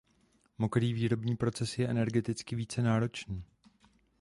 [0.57, 3.43] Mokrý výrobní proces je energetický více náročný.